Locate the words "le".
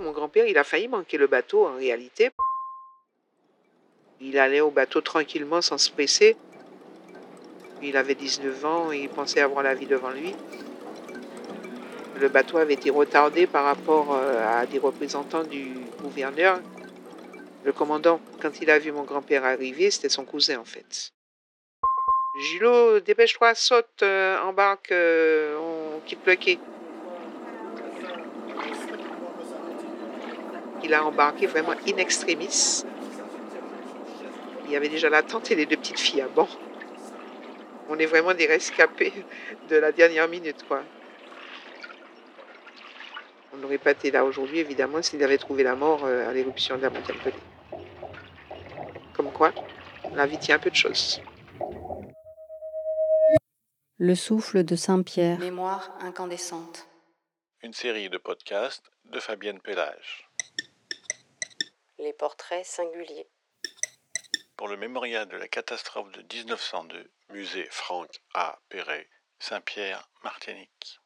1.18-1.26, 12.20-12.28, 17.64-17.72, 26.24-26.36, 53.98-54.14, 64.68-64.76